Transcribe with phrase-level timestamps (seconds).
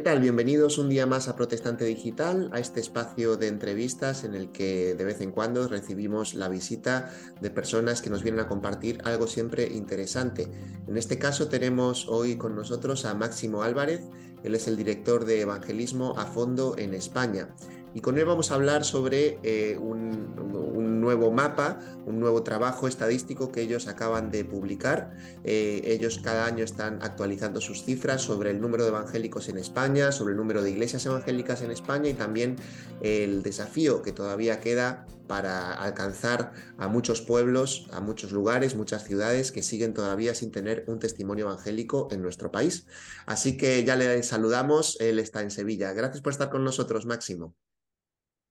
[0.00, 0.20] ¿Qué tal?
[0.20, 4.94] Bienvenidos un día más a Protestante Digital, a este espacio de entrevistas en el que
[4.94, 7.10] de vez en cuando recibimos la visita
[7.42, 10.48] de personas que nos vienen a compartir algo siempre interesante.
[10.88, 14.00] En este caso tenemos hoy con nosotros a Máximo Álvarez,
[14.42, 17.50] él es el director de Evangelismo a Fondo en España
[17.94, 23.50] y con él vamos a hablar sobre eh, un, nuevo mapa, un nuevo trabajo estadístico
[23.50, 25.16] que ellos acaban de publicar.
[25.44, 30.12] Eh, ellos cada año están actualizando sus cifras sobre el número de evangélicos en España,
[30.12, 32.56] sobre el número de iglesias evangélicas en España y también
[33.00, 39.52] el desafío que todavía queda para alcanzar a muchos pueblos, a muchos lugares, muchas ciudades
[39.52, 42.86] que siguen todavía sin tener un testimonio evangélico en nuestro país.
[43.26, 45.92] Así que ya le saludamos, él está en Sevilla.
[45.92, 47.54] Gracias por estar con nosotros, Máximo.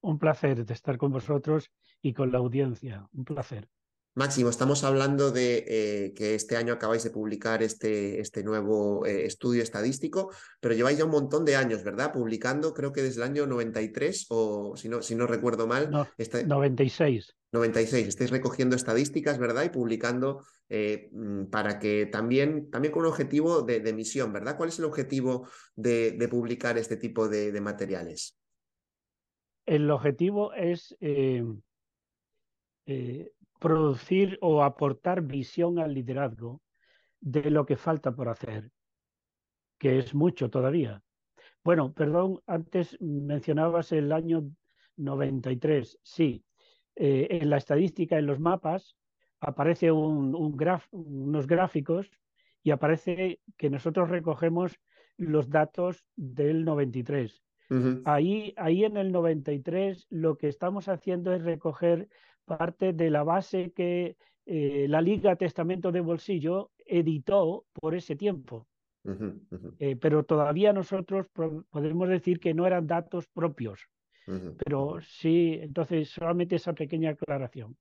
[0.02, 1.72] Un placer de estar con vosotros
[2.02, 3.08] y con la audiencia.
[3.14, 3.68] Un placer.
[4.16, 9.26] Máximo, estamos hablando de eh, que este año acabáis de publicar este, este nuevo eh,
[9.26, 12.12] estudio estadístico, pero lleváis ya un montón de años, ¿verdad?
[12.12, 15.92] Publicando, creo que desde el año 93, o si no, si no recuerdo mal.
[15.92, 17.36] No, 96.
[17.52, 18.08] 96.
[18.08, 19.64] Estáis recogiendo estadísticas, ¿verdad?
[19.66, 24.58] Y publicando eh, mm, para que también, también con un objetivo de, de, misión, ¿verdad?
[24.58, 28.39] ¿Cuál es el objetivo de, de publicar este tipo de, de materiales?
[29.70, 31.46] El objetivo es eh,
[32.88, 36.64] eh, producir o aportar visión al liderazgo
[37.20, 38.72] de lo que falta por hacer,
[39.78, 41.04] que es mucho todavía.
[41.64, 44.50] Bueno, perdón, antes mencionabas el año
[44.98, 46.00] 93.
[46.02, 46.44] Sí,
[46.96, 48.98] eh, en la estadística, en los mapas,
[49.40, 52.10] aparece un, unos gráficos
[52.64, 54.80] y aparece que nosotros recogemos
[55.16, 57.44] los datos del 93
[58.06, 62.08] ahí, ahí en el 93 lo que estamos haciendo es recoger
[62.46, 68.68] parte de la base que eh, la Liga Testamento de Bolsillo editó por ese tiempo.
[69.80, 71.28] Eh, pero todavía nosotros
[71.70, 73.88] podemos decir que no eran datos propios.
[74.64, 77.76] Pero sí, entonces solamente esa pequeña aclaración.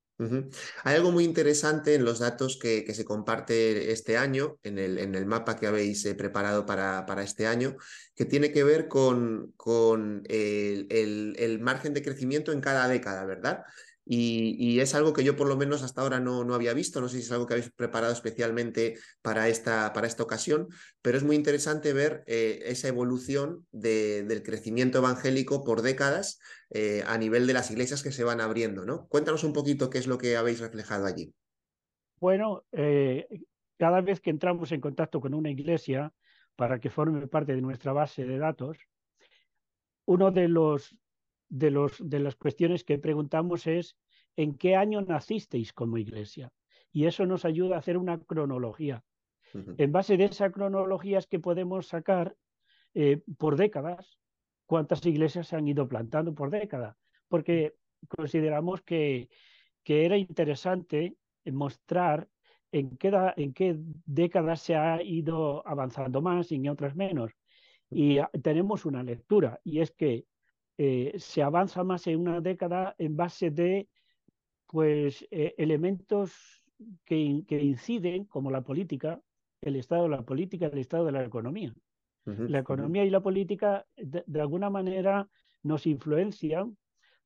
[0.83, 4.99] Hay algo muy interesante en los datos que, que se comparte este año, en el,
[4.99, 7.77] en el mapa que habéis eh, preparado para, para, este año,
[8.17, 13.25] que tiene que ver con, con el, el, el, margen de crecimiento en cada década,
[13.27, 13.63] ¿verdad?
[14.11, 17.09] Y, es algo que yo por lo menos hasta ahora no, no, había visto, no
[17.09, 20.69] sé si es algo que habéis preparado especialmente para esta, para esta ocasión,
[21.03, 27.03] pero es muy interesante ver eh, esa evolución de, del crecimiento evangélico por décadas eh,
[27.07, 28.87] a nivel de las iglesias que se van abriendo.
[28.87, 29.09] ¿no?
[29.09, 31.35] Cuéntanos un poquito qué es lo que habéis reflejado allí.
[32.19, 33.29] Bueno, eh,
[33.77, 36.15] cada vez que entramos en contacto con una iglesia
[36.57, 38.79] para que forme parte de nuestra base de datos,
[40.07, 40.97] uno de los
[41.49, 43.97] de, los, de las cuestiones que preguntamos es
[44.37, 46.53] en qué año nacisteis como iglesia.
[46.93, 49.05] Y eso nos ayuda a hacer una cronología.
[49.55, 52.37] En base de esa cronología es que podemos sacar
[52.93, 54.19] eh, por décadas
[54.67, 56.99] cuántas iglesias se han ido plantando por década,
[57.29, 57.75] porque
[58.09, 59.31] consideramos que,
[59.83, 61.17] que era interesante
[61.47, 62.29] mostrar
[62.73, 67.33] en qué, en qué décadas se ha ido avanzando más y en otras menos.
[67.91, 70.27] Y tenemos una lectura, y es que
[70.81, 73.89] eh, se avanza más en una década en base de
[74.69, 76.65] pues, eh, elementos
[77.05, 79.21] que, que, inciden, como la política,
[79.61, 81.75] el estado de la política, el estado de la economía.
[82.25, 85.29] la economía y la política, de, alguna manera,
[85.65, 86.77] nos influencian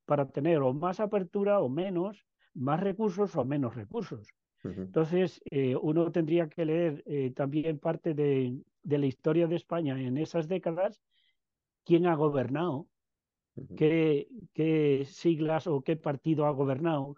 [0.06, 2.24] para tener o más apertura o menos,
[2.54, 4.28] más recursos o menos recursos.
[4.64, 10.16] Entonces, eh, uno tendría que leer también parte de, de, la historia de España en
[10.16, 11.02] esas décadas,
[11.84, 12.86] quién ha gobernado,
[13.76, 17.14] qué, siglas o qué partido ha gobernado.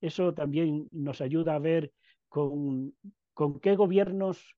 [0.00, 1.92] Eso también nos ayuda a ver
[2.28, 2.94] con,
[3.34, 4.56] con qué gobiernos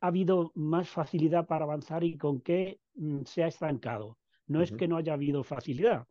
[0.00, 4.18] ha habido más facilidad para avanzar y con qué mm, se ha estancado.
[4.46, 6.06] No es que no haya habido facilidad.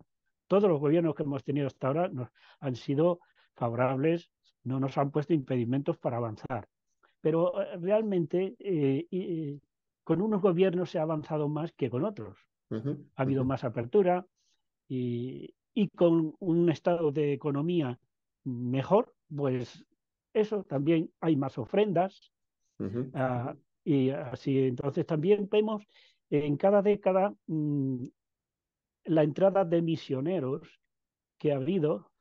[0.48, 2.30] Todos los gobiernos que hemos tenido hasta ahora nos
[2.60, 3.20] han sido
[3.54, 4.32] favorables,
[4.64, 6.68] no nos han puesto impedimentos para avanzar.
[7.19, 9.60] Pero eh, realmente eh, eh,
[10.04, 12.40] con unos gobiernos se ha avanzado más que con otros.
[12.69, 14.25] Ha habido más apertura,
[14.94, 17.98] y, con un estado de economía
[18.44, 19.86] mejor, pues
[20.34, 22.32] eso también hay más ofrendas.
[23.14, 25.84] Ah, y así entonces también vemos
[26.30, 28.06] en cada década mm,
[29.06, 30.80] la entrada de misioneros
[31.38, 32.12] que ha habido,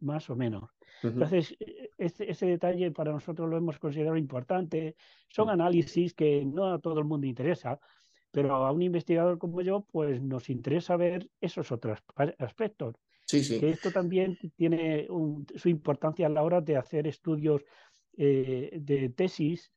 [0.00, 0.70] más o menos.
[1.02, 1.56] Entonces,
[1.98, 4.94] ese, ese, detalle para nosotros lo hemos considerado importante.
[5.28, 7.80] Son análisis que no a todo el mundo interesa,
[8.30, 11.98] pero a un investigador como yo, pues nos interesa ver esos otros
[12.38, 12.94] aspectos.
[13.26, 13.60] Sí, sí.
[13.60, 15.06] Que esto también tiene
[15.54, 17.62] su importancia a la hora de hacer estudios
[18.16, 19.72] eh, de tesis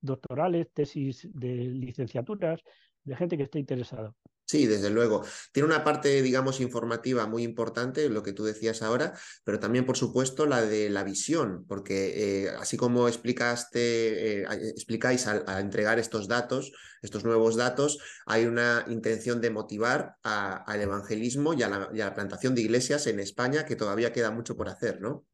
[0.00, 2.60] doctorales, tesis de licenciaturas,
[3.04, 4.14] de gente que esté interesada.
[4.46, 5.24] Sí, desde luego.
[5.50, 9.12] Tiene una parte, digamos, informativa muy importante, lo que tú decías ahora,
[9.42, 15.26] pero también, por supuesto, la de la visión, porque eh, así como explicaste, eh, explicáis
[15.26, 16.70] al, entregar estos datos,
[17.02, 22.60] estos nuevos datos, hay una intención de motivar al evangelismo y a, la, plantación de
[22.62, 25.26] iglesias en España, que todavía queda mucho por hacer, ¿no?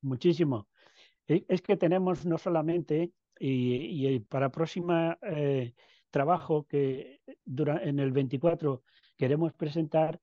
[0.00, 0.68] Muchísimo.
[1.28, 5.74] E, es que tenemos no solamente, y, para próxima eh,
[6.10, 8.82] trabajo que en el 24
[9.16, 10.20] queremos presentar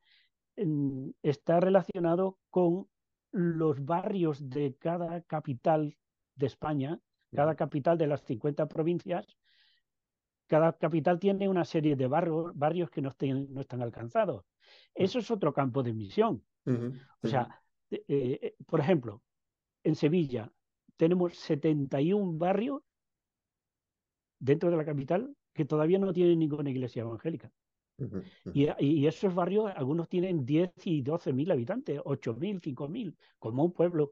[1.22, 2.88] está relacionado con
[3.32, 5.98] los barrios de cada capital
[6.36, 7.00] de España,
[7.34, 9.26] cada capital de las 50 provincias.
[10.48, 13.14] Cada capital tiene una serie de barrios, barrios que no,
[13.50, 14.46] no están alcanzados.
[14.94, 16.44] Eso es otro campo de misión.
[17.22, 17.62] O sea,
[17.92, 19.22] eh, eh, por ejemplo,
[19.84, 20.52] en Sevilla
[20.96, 22.82] tenemos 71 barrios
[24.40, 27.52] dentro de la capital que todavía no tienen ninguna iglesia evangélica.
[28.54, 33.63] Y, esos barrios, algunos tienen 10 y 12 mil habitantes, 8 mil, 5 mil, como
[33.63, 34.12] un pueblo.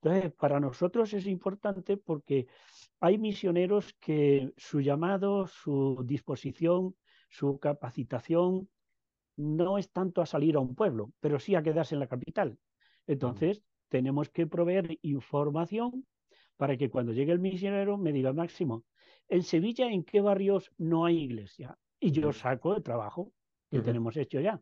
[0.00, 2.46] Entonces, para nosotros es importante porque
[3.00, 6.94] hay misioneros que su llamado, su disposición,
[7.28, 8.68] su capacitación
[9.36, 12.56] no es tanto a salir a un pueblo, pero sí a quedarse en la capital.
[13.08, 16.06] Entonces, tenemos que proveer información
[16.56, 18.84] para que cuando llegue el misionero me diga, Máximo,
[19.28, 21.76] en Sevilla, ¿en qué barrios no hay iglesia?
[22.00, 23.32] Y yo saco el trabajo
[23.70, 24.60] que tenemos hecho ya.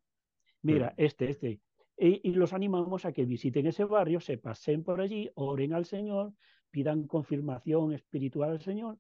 [0.63, 1.61] Mira, este, este.
[1.97, 6.33] Y, los animamos a que visiten ese barrio, se pasen por allí, oren al Señor,
[6.71, 8.99] pidan confirmación espiritual al Señor,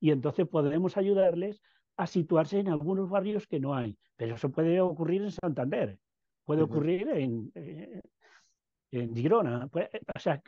[0.00, 1.60] y entonces podremos ayudarles
[1.96, 3.98] a situarse en algunos barrios que no hay.
[4.16, 5.98] Pero eso puede ocurrir en Santander,
[6.44, 8.00] puede ocurrir en, eh,
[8.92, 9.68] en Girona.
[10.14, 10.42] o sea,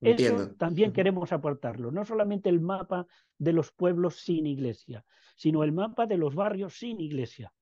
[0.00, 3.06] eso también queremos aportarlo, no solamente el mapa
[3.38, 5.04] de los pueblos sin iglesia,
[5.36, 7.52] sino el mapa de los barrios sin iglesia.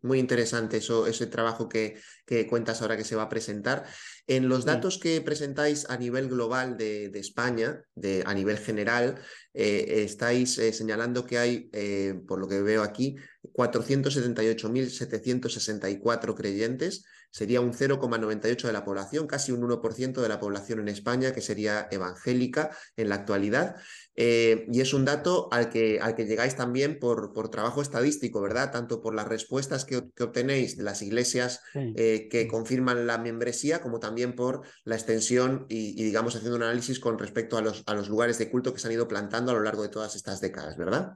[0.00, 3.84] Muy interesante eso, ese trabajo que, que, cuentas ahora que se va a presentar.
[4.26, 9.20] En los datos que presentáis a nivel global de, España, de, a nivel general,
[9.52, 17.60] eh, estáis eh, señalando que hay, eh, por lo que veo aquí, 478.764 creyentes sería
[17.60, 21.88] un 0,98 de la población, casi un 1% de la población en España que sería
[21.90, 23.76] evangélica en la actualidad.
[24.16, 28.40] Eh, y es un dato al que, al que llegáis también por, por, trabajo estadístico,
[28.40, 28.72] ¿verdad?
[28.72, 34.00] Tanto por las respuestas que, obtenéis de las iglesias eh, que confirman la membresía, como
[34.00, 38.08] también por la extensión y, digamos, haciendo un análisis con respecto a los, a los
[38.08, 40.76] lugares de culto que se han ido plantando a lo largo de todas estas décadas,
[40.76, 41.14] ¿verdad?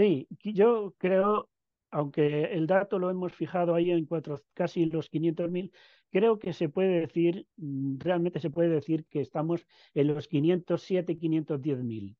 [0.00, 1.50] Sí, yo creo
[1.90, 5.72] aunque el dato lo hemos fijado ahí en cuatro, casi los 500.000,
[6.10, 11.18] creo que se puede decir, mm, realmente se puede decir que estamos en los 507,
[11.18, 12.16] 510.000.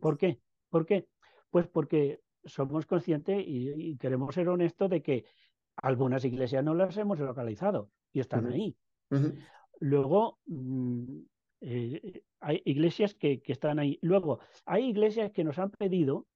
[0.00, 0.40] ¿Por qué?
[0.70, 1.06] ¿Por qué?
[1.50, 5.24] Pues porque somos conscientes y, queremos ser honestos de que
[5.76, 8.76] algunas iglesias no las hemos localizado y están ahí.
[9.78, 11.20] Luego, mm,
[11.60, 13.98] eh, hay iglesias que, que, están ahí.
[14.02, 16.26] Luego, hay iglesias que nos han pedido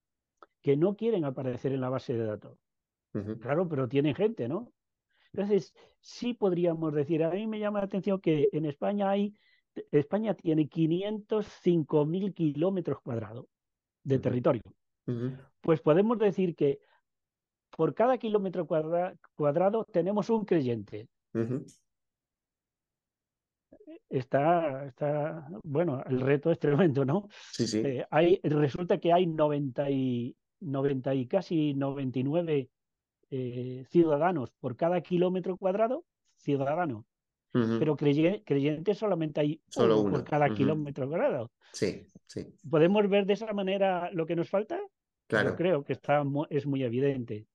[0.64, 2.58] que no quieren aparecer en la base de datos.
[3.42, 4.72] Claro, pero tienen gente, ¿no?
[5.32, 9.34] Entonces, sí podríamos decir, a mí me llama la atención que en España hay,
[9.92, 13.44] España tiene 505 mil kilómetros cuadrados
[14.02, 14.62] de territorio.
[15.60, 16.80] Pues podemos decir que
[17.76, 21.08] por cada kilómetro cuadrado tenemos un creyente.
[24.08, 27.28] Está, está, bueno, el reto es tremendo, ¿no?
[27.52, 27.80] Sí, sí.
[27.80, 32.70] Eh, hay, resulta que hay 90 y, 90 y casi 99
[33.30, 36.04] eh, ciudadanos por cada kilómetro cuadrado,
[36.36, 37.06] ciudadano.
[37.52, 41.52] Pero creyentes solamente hay Solo uno, por cada kilómetro cuadrado.
[41.72, 42.46] Sí, sí.
[42.68, 44.80] ¿Podemos ver de esa manera lo que nos falta?
[45.28, 45.50] Claro.
[45.50, 47.46] Yo creo que está, es muy evidente.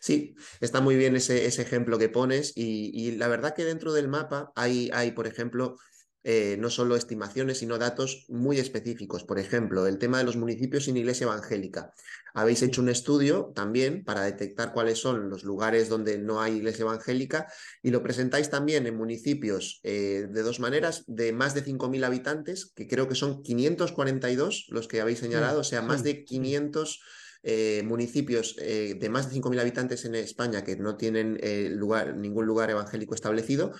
[0.00, 3.92] Sí, está muy bien ese, ese ejemplo que pones y, y, la verdad que dentro
[3.92, 5.76] del mapa hay, hay por ejemplo,
[6.22, 9.24] eh, no solo estimaciones, sino datos muy específicos.
[9.24, 11.94] Por ejemplo, el tema de los municipios sin iglesia evangélica.
[12.34, 16.82] Habéis hecho un estudio también para detectar cuáles son los lugares donde no hay iglesia
[16.82, 17.46] evangélica
[17.82, 22.70] y lo presentáis también en municipios eh, de dos maneras, de más de 5.000 habitantes,
[22.76, 27.00] que creo que son 542 los que habéis señalado, o sea, más de 500...
[27.42, 31.38] Eh, municipios de más de 5.000 habitantes en España que no tienen
[31.74, 33.72] lugar, ningún lugar evangélico establecido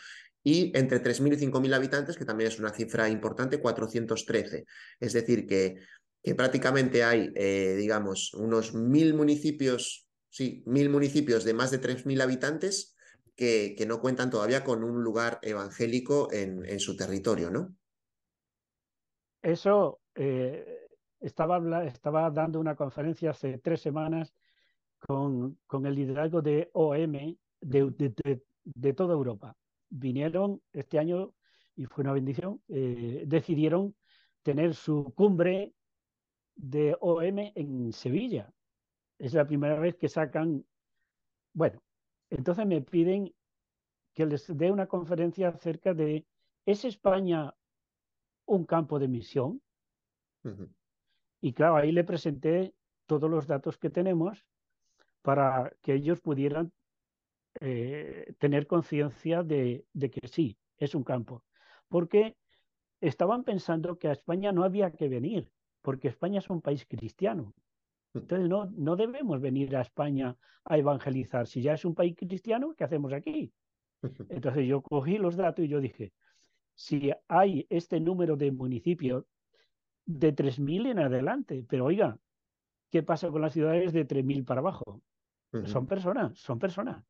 [0.43, 4.65] y entre 3.000 y 5.000 habitantes, que también es una cifra importante, 413.
[4.99, 5.77] Es decir, que,
[6.23, 12.23] que prácticamente hay, eh, digamos, unos 1.000 municipios, sí, 1.000 municipios de más de 3.000
[12.23, 12.97] habitantes
[13.37, 17.75] que, que, no cuentan todavía con un lugar evangélico en, en su territorio, ¿no?
[19.43, 20.89] Eso, eh,
[21.21, 24.35] estaba, estaba dando una conferencia hace tres semanas
[24.99, 29.57] con, con el liderazgo de OM de, de, toda Europa.
[29.91, 31.35] Vinieron este año,
[31.77, 33.95] y fue una bendición, eh, decidieron
[34.43, 35.75] tener su cumbre
[36.55, 38.53] de OM en Sevilla.
[39.19, 40.65] Es la primera vez que sacan,
[41.53, 41.83] bueno,
[42.31, 43.35] entonces me piden
[44.15, 46.27] que les dé una conferencia acerca de,
[46.65, 47.55] ¿es España
[48.47, 49.61] un campo de misión?
[51.41, 52.75] Y claro, ahí le presenté
[53.07, 54.47] todos los datos que tenemos
[55.23, 56.73] para que ellos pudieran
[57.61, 61.45] eh, tener conciencia de, que sí, es un campo.
[61.89, 62.37] Porque
[63.01, 65.51] estaban pensando que a España no había que venir,
[65.83, 67.55] porque España es un país cristiano.
[68.15, 71.47] Entonces no, no debemos venir a España a evangelizar.
[71.47, 73.53] Si ya es un país cristiano, ¿qué hacemos aquí?
[74.29, 76.13] Entonces yo cogí los datos y yo dije,
[76.75, 79.25] si hay este número de municipios
[80.07, 82.19] de 3.000 en adelante, pero oiga,
[82.91, 85.03] ¿qué pasa con las ciudades de 3.000 para abajo?
[85.65, 87.05] Son personas, son personas.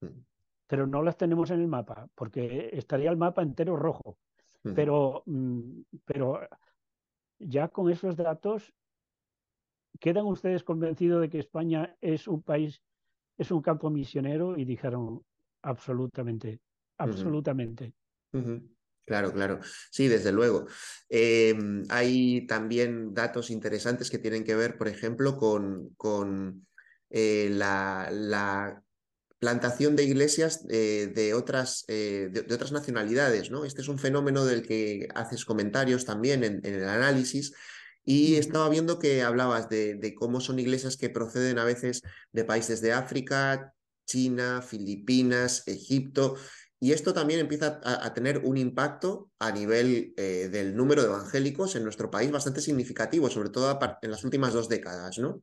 [0.00, 0.20] Mm.
[0.66, 4.18] Pero no las tenemos en el mapa, porque estaría el mapa entero rojo.
[4.74, 6.40] Pero, mm, pero
[7.38, 8.74] ya con esos datos,
[9.98, 12.82] ¿quedan ustedes convencidos de que España es un país,
[13.38, 14.58] es un campo misionero?
[14.58, 15.22] Y dijeron,
[15.62, 16.60] absolutamente,
[16.98, 17.94] absolutamente.
[19.08, 19.60] Claro, claro.
[19.90, 20.66] Sí, desde luego.
[21.08, 26.66] Em, hay también datos interesantes que tienen que ver, por ejemplo, con, con
[27.08, 28.82] eh, la, la,
[29.38, 33.50] plantación de iglesias eh, de, otras, eh, de, otras nacionalidades.
[33.50, 33.64] ¿no?
[33.64, 37.54] Este es un fenómeno del que haces comentarios también en, el análisis.
[38.04, 42.02] Y estaba viendo que hablabas de, cómo son iglesias que proceden a veces
[42.32, 43.74] de países de África,
[44.06, 46.36] China, Filipinas, Egipto.
[46.80, 51.76] Y esto también empieza a, tener un impacto a nivel eh, del número de evangélicos
[51.76, 55.42] en nuestro país bastante significativo, sobre todo en las últimas dos décadas, ¿no?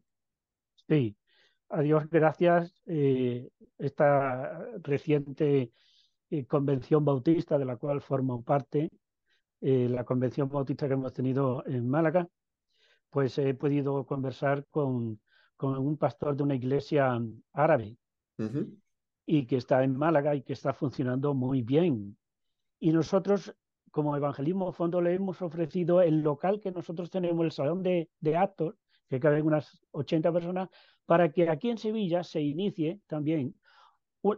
[0.87, 1.15] Sí,
[1.69, 5.71] a Dios gracias, eh, esta reciente
[6.29, 8.91] eh, convención bautista de la cual formo parte,
[9.61, 12.27] eh, la convención bautista que hemos tenido en Málaga,
[13.09, 15.19] pues he podido conversar con,
[15.55, 17.19] con un pastor de una iglesia
[17.53, 17.97] árabe
[19.25, 22.17] y que está en Málaga y que está funcionando muy bien.
[22.79, 23.55] Y nosotros,
[23.91, 28.35] como Evangelismo Fondo, le hemos ofrecido el local que nosotros tenemos, el salón de, de
[28.35, 28.75] actos,
[29.09, 30.69] que caben unas 80 personas,
[31.05, 33.55] para que aquí en Sevilla se inicie también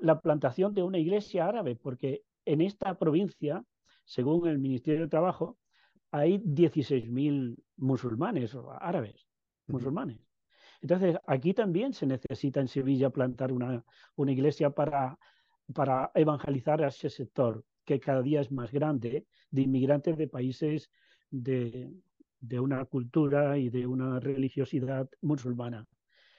[0.01, 3.63] la plantación de una iglesia árabe, porque en esta provincia,
[4.03, 5.57] según el Ministerio de Trabajo,
[6.12, 9.27] hay 16.000 musulmanes o árabes,
[9.67, 10.19] musulmanes.
[10.81, 13.83] Entonces, aquí también se necesita en Sevilla plantar una,
[14.15, 15.17] una iglesia para,
[15.74, 20.91] para evangelizar a ese sector, que cada día es más grande, de inmigrantes de países
[21.29, 21.89] de,
[22.39, 25.88] de una cultura y de una religiosidad musulmana.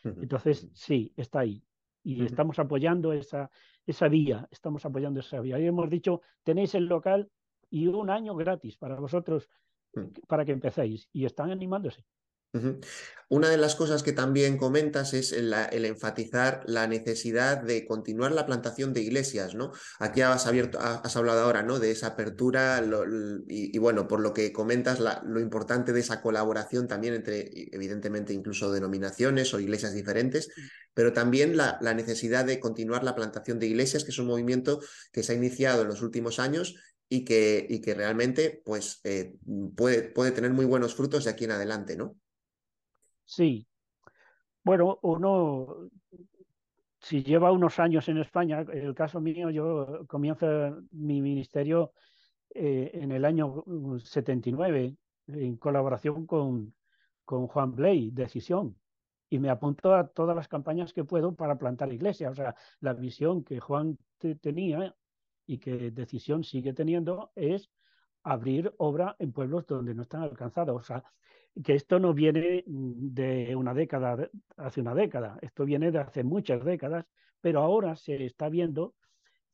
[0.05, 1.63] Entonces, sí, está ahí.
[2.03, 3.51] Y estamos apoyando esa,
[3.87, 5.59] esa vía, estamos apoyando esa vía.
[5.59, 7.31] Y hemos dicho, tenéis el local
[7.69, 9.49] y un año gratis para vosotros,
[9.95, 10.27] mm.
[10.27, 11.09] para que empecéis.
[11.13, 12.05] Y están animándose.
[13.31, 15.53] Una de las cosas que también comentas es el,
[15.85, 19.73] enfatizar la necesidad de continuar la plantación de iglesias, ¿no?
[19.99, 21.79] Aquí has, abierto, has hablado ahora, ¿no?
[21.79, 22.83] De esa apertura
[23.47, 28.73] y, bueno, por lo que comentas, lo importante de esa colaboración también entre, evidentemente, incluso
[28.73, 30.49] denominaciones o iglesias diferentes,
[30.95, 34.81] pero también la, necesidad de continuar la plantación de iglesias, que es un movimiento
[35.13, 36.77] que se ha iniciado en los últimos años
[37.11, 39.35] y que, y que realmente pues, eh,
[39.77, 42.17] puede, puede tener muy buenos frutos de aquí en adelante, ¿no?
[43.29, 43.69] Sí.
[44.65, 45.91] Bueno, uno,
[47.01, 50.47] si lleva unos años en España, el caso mío, yo comienzo
[50.91, 51.93] mi ministerio
[52.55, 53.65] eh, en el año
[53.99, 54.97] 79
[55.29, 56.75] en colaboración con,
[57.25, 58.81] con Juan Bley, Decisión,
[59.31, 62.33] y me apunto a todas las campañas que puedo para plantar iglesias.
[62.33, 63.99] O sea, la visión que Juan
[64.41, 64.97] tenía
[65.47, 67.71] y que Decisión sigue teniendo es
[68.29, 70.77] abrir obra en pueblos donde no están alcanzados.
[70.77, 71.03] O sea,
[71.65, 76.63] que esto no viene de una década, hace una década, esto viene de hace muchas
[76.65, 77.07] décadas,
[77.41, 78.95] pero ahora se está viendo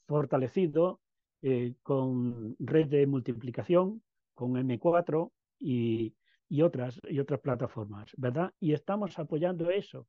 [0.07, 1.01] fortalecido
[1.43, 4.03] eh, con red de multiplicación,
[4.35, 6.15] con M4 y,
[6.61, 8.53] otras, y otras plataformas, ¿verdad?
[8.59, 10.09] Y estamos apoyando eso.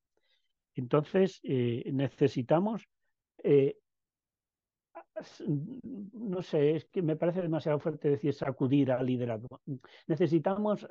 [0.74, 2.88] Entonces, eh, necesitamos
[3.44, 3.78] eh,
[6.14, 9.62] no sé, es que me parece demasiado fuerte decir sacudir al liderazgo.
[10.08, 10.88] Necesitamos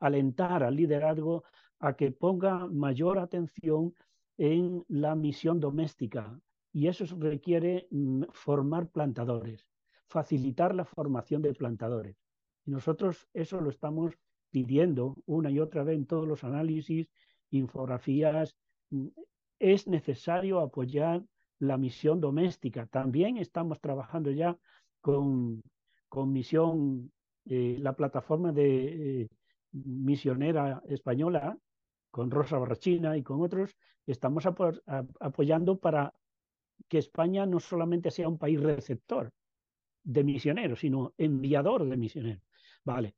[0.00, 1.44] alentar al liderazgo
[1.78, 3.94] a que ponga mayor atención
[4.36, 6.40] en la misión doméstica
[6.72, 9.66] y eso requiere mm, formar plantadores,
[10.08, 12.16] facilitar la formación de plantadores.
[12.64, 14.14] Y nosotros eso lo estamos
[14.50, 17.08] pidiendo una y otra vez en todos los análisis,
[17.50, 18.56] infografías
[19.58, 21.24] es necesario apoyar
[21.58, 22.86] la misión doméstica.
[22.86, 24.58] También estamos trabajando ya
[25.00, 25.62] con,
[26.08, 27.12] con misión,
[27.44, 29.28] eh, la plataforma de eh,
[29.72, 31.58] misionera española,
[32.10, 36.14] con Rosa Barrachina y con otros, estamos apoyando para
[36.88, 39.30] que España no solamente sea un país receptor
[40.02, 42.42] de misioneros, sino enviador de misioneros.
[42.84, 43.14] Vale,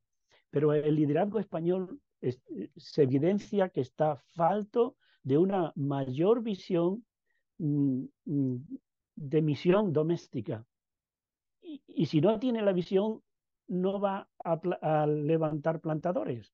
[0.51, 2.01] pero el liderazgo español
[2.77, 7.07] se evidencia que está falto de una mayor visión
[7.61, 10.65] de misión doméstica.
[11.61, 13.23] Y, si no tiene la visión,
[13.69, 16.53] no va a, levantar plantadores.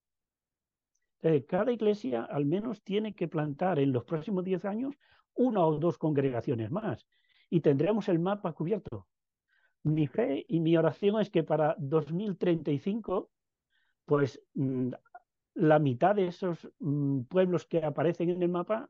[1.49, 4.95] cada iglesia al menos tiene que plantar en los próximos 10 años
[5.35, 7.07] una o dos congregaciones más
[7.49, 9.07] y tendremos el mapa cubierto.
[9.83, 13.31] Mi fe y mi oración es que para 2035,
[14.05, 14.91] pues mm,
[15.55, 18.89] la mitad de esos mm, pueblos que aparecen en el mapa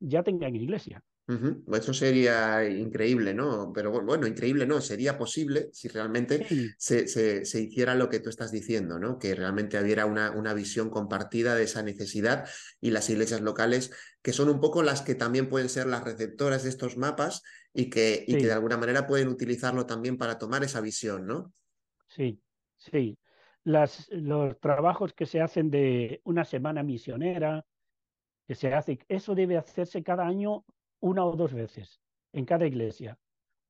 [0.00, 1.04] ya tengan iglesia.
[1.28, 3.72] Eso sería increíble, ¿no?
[3.72, 8.50] Pero bueno, increíble no, sería posible si realmente se, se, hiciera lo que tú estás
[8.50, 9.18] diciendo, ¿no?
[9.18, 12.48] Que realmente hubiera una, una, visión compartida de esa necesidad
[12.80, 16.64] y las iglesias locales, que son un poco las que también pueden ser las receptoras
[16.64, 20.64] de estos mapas y que, y que de alguna manera pueden utilizarlo también para tomar
[20.64, 21.54] esa visión, ¿no?
[22.08, 22.40] Sí,
[22.76, 23.16] sí.
[23.64, 27.64] Las, los trabajos que se hacen de una semana misionera,
[28.48, 30.64] que se hace, eso debe hacerse cada año
[31.02, 32.00] una o dos veces
[32.32, 33.18] en cada iglesia,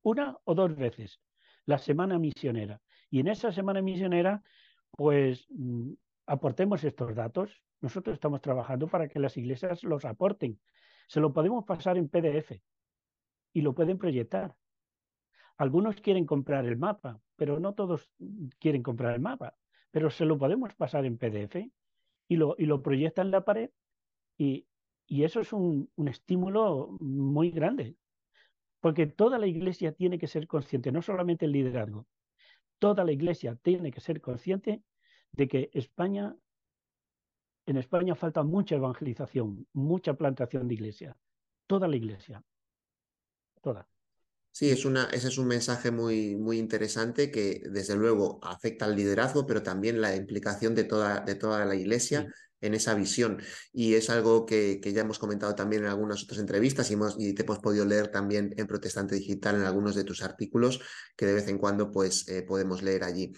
[0.03, 1.19] una o dos veces,
[1.65, 2.81] la semana misionera.
[3.09, 4.41] Y en esa semana misionera,
[4.91, 5.93] pues mm,
[6.27, 7.61] aportemos estos datos.
[7.81, 10.59] Nosotros estamos trabajando para que las iglesias los aporten.
[11.07, 12.61] Se lo podemos pasar en PDF
[13.51, 14.55] y lo pueden proyectar.
[15.57, 18.09] Algunos quieren comprar el mapa, pero no todos
[18.59, 19.55] quieren comprar el mapa.
[19.91, 21.55] Pero se lo podemos pasar en PDF
[22.27, 23.69] y lo, y lo proyectan en la pared
[24.37, 24.67] y,
[25.05, 27.95] y eso es un, estímulo muy grande,
[28.79, 32.07] porque toda la iglesia tiene que ser consciente, no solamente el liderazgo,
[32.79, 34.83] toda la iglesia tiene que ser consciente
[35.31, 36.35] de que España,
[37.65, 41.17] en España falta mucha evangelización, mucha plantación de iglesia,
[41.67, 42.43] toda la iglesia,
[43.61, 43.87] toda.
[44.55, 48.95] Sí, es una, ese es un mensaje muy, muy interesante que desde luego afecta al
[48.95, 52.27] liderazgo, pero también la implicación de toda, de toda la iglesia
[52.61, 53.41] en esa visión.
[53.73, 57.15] Y es algo que, que, ya hemos comentado también en algunas otras entrevistas y, hemos,
[57.17, 60.79] y te hemos podido leer también en Protestante Digital en algunos de tus artículos
[61.17, 63.33] que de vez en cuando pues, eh, podemos leer allí.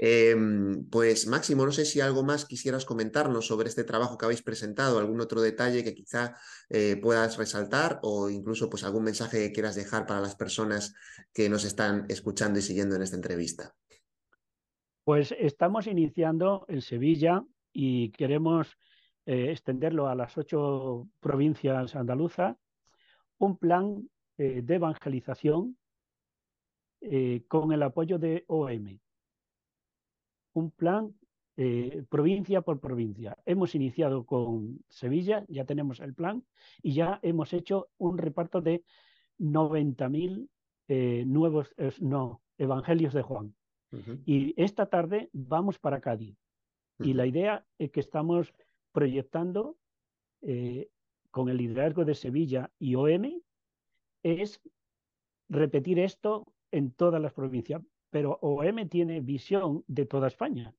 [0.00, 4.42] Em, pues Máximo, no sé si algo más quisieras comentarnos sobre este trabajo que habéis
[4.42, 6.36] presentado, algún otro detalle que quizá
[6.70, 10.94] eh, puedas resaltar o incluso pues algún mensaje que quieras dejar para las personas
[11.34, 13.74] que nos están escuchando y siguiendo en esta entrevista.
[15.02, 18.78] Pues estamos iniciando en Sevilla y queremos
[19.26, 22.56] eh, extenderlo a las ocho provincias andaluzas,
[23.38, 25.76] un plan eh, de evangelización
[27.48, 28.98] con el apoyo de OM.
[30.58, 31.14] Un plan
[32.08, 33.36] provincia por provincia.
[33.44, 36.44] Hemos iniciado con Sevilla, ya tenemos el plan
[36.82, 38.84] y ya hemos hecho un reparto de
[39.40, 40.48] 90.000
[41.26, 43.54] nuevos, no, evangelios de Juan.
[44.24, 46.36] Y esta tarde vamos para Cádiz.
[47.00, 48.52] Y la idea es que estamos
[48.92, 49.76] proyectando
[50.42, 50.90] eh,
[51.30, 53.40] con el liderazgo de Sevilla y OM
[54.22, 54.60] es
[55.48, 57.82] repetir esto en todas las provincias.
[58.10, 60.74] Pero OM tiene visión de toda España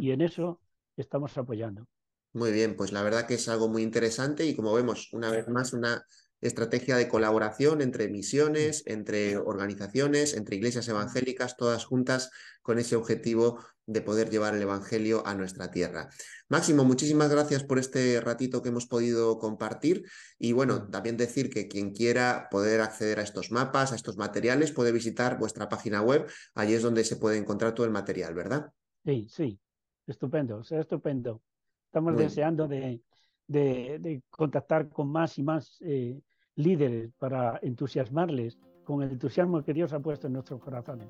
[0.00, 0.60] y en eso
[0.96, 1.86] estamos apoyando.
[2.32, 5.48] Muy bien, pues la verdad que es algo muy interesante y como vemos, una vez
[5.48, 6.04] más, una
[6.40, 12.30] estrategia de colaboración entre misiones, entre organizaciones, entre iglesias evangélicas, todas juntas
[12.62, 16.10] con ese objetivo de poder llevar el Evangelio a nuestra tierra.
[16.48, 20.04] Máximo, muchísimas gracias por este ratito que hemos podido compartir
[20.38, 24.72] y bueno, también decir que quien quiera poder acceder a estos mapas, a estos materiales,
[24.72, 28.70] puede visitar vuestra página web, allí es donde se puede encontrar todo el material, ¿verdad?
[29.04, 29.58] Sí, sí,
[30.06, 31.40] estupendo, estupendo.
[31.86, 33.00] Estamos deseando de,
[33.46, 36.20] de, contactar con más y más eh,
[36.56, 41.08] líderes para entusiasmarles con el entusiasmo que Dios ha puesto en nuestros corazones.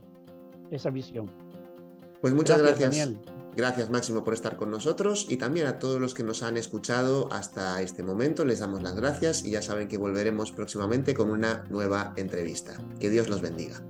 [0.71, 1.48] Esa visión.
[2.21, 3.11] Pues muchas gracias.
[3.57, 7.29] Gracias Máximo por estar con nosotros y también a todos los que nos han escuchado
[7.33, 8.45] hasta este momento.
[8.45, 12.81] Les damos las gracias y ya saben que volveremos próximamente con una nueva entrevista.
[13.01, 13.83] Que Dios los bendiga.